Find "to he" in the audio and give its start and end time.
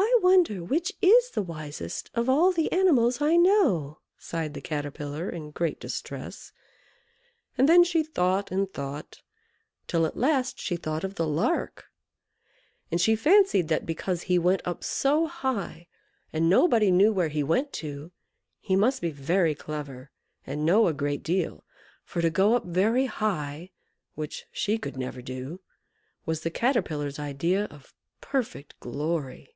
17.74-18.74